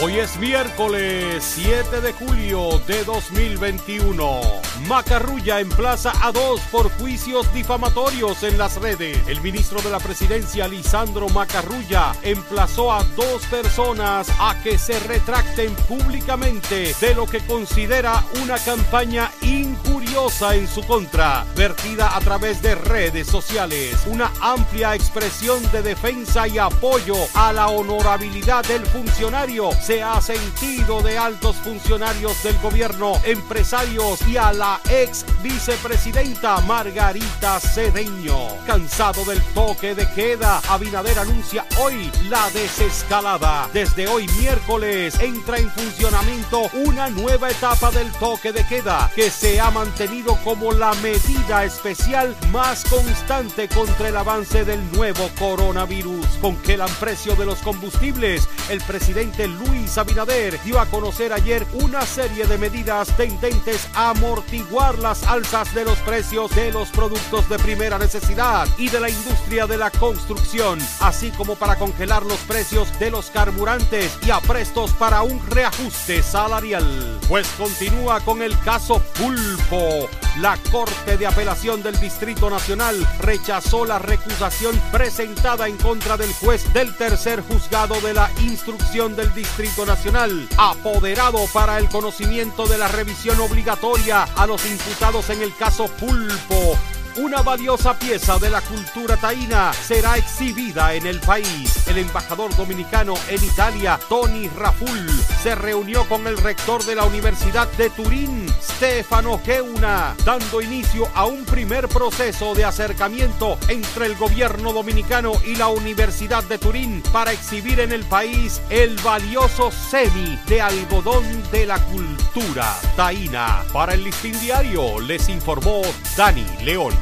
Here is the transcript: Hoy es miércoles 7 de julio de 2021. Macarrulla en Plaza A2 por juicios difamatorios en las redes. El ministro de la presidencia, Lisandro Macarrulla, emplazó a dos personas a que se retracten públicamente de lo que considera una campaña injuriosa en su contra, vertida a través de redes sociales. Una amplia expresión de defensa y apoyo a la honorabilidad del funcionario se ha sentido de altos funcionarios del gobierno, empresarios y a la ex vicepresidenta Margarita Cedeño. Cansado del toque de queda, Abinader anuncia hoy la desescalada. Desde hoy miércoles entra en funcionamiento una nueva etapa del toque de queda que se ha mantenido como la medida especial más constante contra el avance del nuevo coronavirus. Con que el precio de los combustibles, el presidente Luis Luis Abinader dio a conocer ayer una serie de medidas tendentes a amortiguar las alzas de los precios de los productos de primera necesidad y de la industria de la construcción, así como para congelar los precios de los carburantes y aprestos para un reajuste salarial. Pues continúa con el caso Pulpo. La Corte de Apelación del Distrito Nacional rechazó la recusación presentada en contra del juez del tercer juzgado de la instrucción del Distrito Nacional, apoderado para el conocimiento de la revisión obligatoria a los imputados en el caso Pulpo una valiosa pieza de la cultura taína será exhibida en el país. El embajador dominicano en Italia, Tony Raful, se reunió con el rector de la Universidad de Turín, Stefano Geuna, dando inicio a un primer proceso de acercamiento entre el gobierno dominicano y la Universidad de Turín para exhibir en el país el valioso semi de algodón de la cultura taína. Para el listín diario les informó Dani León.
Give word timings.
Hoy 0.00 0.18
es 0.18 0.38
miércoles 0.38 1.44
7 1.44 2.00
de 2.00 2.12
julio 2.14 2.80
de 2.86 3.04
2021. 3.04 4.40
Macarrulla 4.88 5.60
en 5.60 5.68
Plaza 5.68 6.12
A2 6.12 6.60
por 6.70 6.90
juicios 6.92 7.52
difamatorios 7.52 8.42
en 8.42 8.56
las 8.56 8.80
redes. 8.80 9.18
El 9.28 9.42
ministro 9.42 9.82
de 9.82 9.90
la 9.90 10.00
presidencia, 10.00 10.66
Lisandro 10.66 11.28
Macarrulla, 11.28 12.14
emplazó 12.22 12.90
a 12.90 13.04
dos 13.16 13.44
personas 13.50 14.28
a 14.40 14.56
que 14.62 14.78
se 14.78 14.98
retracten 15.00 15.74
públicamente 15.86 16.94
de 16.98 17.14
lo 17.14 17.26
que 17.26 17.40
considera 17.40 18.24
una 18.42 18.58
campaña 18.58 19.30
injuriosa 19.42 20.56
en 20.56 20.66
su 20.68 20.82
contra, 20.86 21.44
vertida 21.54 22.16
a 22.16 22.20
través 22.20 22.62
de 22.62 22.74
redes 22.74 23.26
sociales. 23.26 23.98
Una 24.06 24.32
amplia 24.40 24.94
expresión 24.94 25.62
de 25.70 25.82
defensa 25.82 26.48
y 26.48 26.58
apoyo 26.58 27.16
a 27.34 27.52
la 27.52 27.68
honorabilidad 27.68 28.64
del 28.64 28.86
funcionario 28.86 29.70
se 29.82 30.00
ha 30.00 30.20
sentido 30.20 31.02
de 31.02 31.18
altos 31.18 31.56
funcionarios 31.56 32.40
del 32.44 32.56
gobierno, 32.58 33.14
empresarios 33.24 34.20
y 34.28 34.36
a 34.36 34.52
la 34.52 34.80
ex 34.88 35.24
vicepresidenta 35.42 36.60
Margarita 36.60 37.58
Cedeño. 37.58 38.38
Cansado 38.64 39.24
del 39.24 39.42
toque 39.54 39.96
de 39.96 40.08
queda, 40.12 40.60
Abinader 40.68 41.18
anuncia 41.18 41.66
hoy 41.80 42.12
la 42.28 42.48
desescalada. 42.50 43.68
Desde 43.72 44.06
hoy 44.06 44.28
miércoles 44.38 45.18
entra 45.18 45.58
en 45.58 45.68
funcionamiento 45.70 46.70
una 46.74 47.10
nueva 47.10 47.50
etapa 47.50 47.90
del 47.90 48.10
toque 48.12 48.52
de 48.52 48.64
queda 48.66 49.10
que 49.16 49.30
se 49.30 49.60
ha 49.60 49.72
mantenido 49.72 50.36
como 50.44 50.70
la 50.72 50.94
medida 50.94 51.64
especial 51.64 52.36
más 52.52 52.84
constante 52.84 53.68
contra 53.68 54.08
el 54.08 54.16
avance 54.16 54.64
del 54.64 54.80
nuevo 54.92 55.28
coronavirus. 55.40 56.26
Con 56.40 56.56
que 56.58 56.74
el 56.74 56.82
precio 57.00 57.34
de 57.34 57.46
los 57.46 57.58
combustibles, 57.58 58.48
el 58.68 58.80
presidente 58.82 59.48
Luis 59.48 59.71
Luis 59.72 59.96
Abinader 59.96 60.60
dio 60.62 60.78
a 60.78 60.86
conocer 60.86 61.32
ayer 61.32 61.66
una 61.72 62.02
serie 62.02 62.46
de 62.46 62.58
medidas 62.58 63.08
tendentes 63.16 63.88
a 63.94 64.10
amortiguar 64.10 64.98
las 64.98 65.22
alzas 65.24 65.74
de 65.74 65.84
los 65.84 65.98
precios 66.00 66.54
de 66.54 66.70
los 66.72 66.90
productos 66.90 67.48
de 67.48 67.58
primera 67.58 67.98
necesidad 67.98 68.68
y 68.76 68.90
de 68.90 69.00
la 69.00 69.08
industria 69.08 69.66
de 69.66 69.78
la 69.78 69.90
construcción, 69.90 70.78
así 71.00 71.30
como 71.30 71.54
para 71.54 71.76
congelar 71.76 72.24
los 72.24 72.38
precios 72.40 72.98
de 72.98 73.10
los 73.10 73.30
carburantes 73.30 74.18
y 74.26 74.30
aprestos 74.30 74.92
para 74.92 75.22
un 75.22 75.40
reajuste 75.48 76.22
salarial. 76.22 77.18
Pues 77.28 77.48
continúa 77.56 78.20
con 78.20 78.42
el 78.42 78.58
caso 78.60 79.02
Pulpo. 79.18 80.08
La 80.38 80.56
Corte 80.70 81.18
de 81.18 81.26
Apelación 81.26 81.82
del 81.82 81.98
Distrito 82.00 82.48
Nacional 82.48 83.06
rechazó 83.20 83.84
la 83.84 83.98
recusación 83.98 84.80
presentada 84.90 85.68
en 85.68 85.76
contra 85.76 86.16
del 86.16 86.32
juez 86.32 86.72
del 86.72 86.96
tercer 86.96 87.42
juzgado 87.42 88.00
de 88.00 88.14
la 88.14 88.30
instrucción 88.40 89.14
del 89.14 89.32
Distrito 89.34 89.84
Nacional, 89.84 90.48
apoderado 90.56 91.46
para 91.52 91.78
el 91.78 91.88
conocimiento 91.90 92.66
de 92.66 92.78
la 92.78 92.88
revisión 92.88 93.38
obligatoria 93.40 94.22
a 94.22 94.46
los 94.46 94.64
imputados 94.64 95.28
en 95.28 95.42
el 95.42 95.54
caso 95.54 95.86
Pulpo 96.00 96.78
una 97.16 97.42
valiosa 97.42 97.98
pieza 97.98 98.38
de 98.38 98.50
la 98.50 98.60
cultura 98.60 99.16
taína 99.16 99.72
será 99.72 100.16
exhibida 100.16 100.94
en 100.94 101.06
el 101.06 101.20
país. 101.20 101.86
El 101.86 101.98
embajador 101.98 102.54
dominicano 102.56 103.14
en 103.28 103.42
Italia, 103.44 103.98
Tony 104.08 104.48
Raful, 104.48 105.10
se 105.42 105.54
reunió 105.54 106.08
con 106.08 106.26
el 106.26 106.38
rector 106.38 106.84
de 106.84 106.94
la 106.94 107.04
Universidad 107.04 107.70
de 107.72 107.90
Turín, 107.90 108.46
Stefano 108.62 109.40
Geuna, 109.44 110.14
dando 110.24 110.62
inicio 110.62 111.08
a 111.14 111.26
un 111.26 111.44
primer 111.44 111.88
proceso 111.88 112.54
de 112.54 112.64
acercamiento 112.64 113.58
entre 113.68 114.06
el 114.06 114.16
gobierno 114.16 114.72
dominicano 114.72 115.32
y 115.46 115.56
la 115.56 115.68
Universidad 115.68 116.44
de 116.44 116.58
Turín 116.58 117.02
para 117.12 117.32
exhibir 117.32 117.80
en 117.80 117.92
el 117.92 118.04
país 118.04 118.60
el 118.70 118.96
valioso 119.02 119.70
semi 119.70 120.38
de 120.46 120.60
algodón 120.60 121.24
de 121.50 121.66
la 121.66 121.78
cultura 121.86 122.74
taína. 122.96 123.64
Para 123.72 123.94
el 123.94 124.04
listín 124.04 124.38
diario 124.40 125.00
les 125.00 125.28
informó 125.28 125.82
Dani 126.16 126.46
León. 126.62 127.01